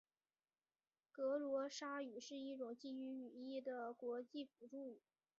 [1.11, 4.99] 格罗沙语是一种基于语义的国际辅助语。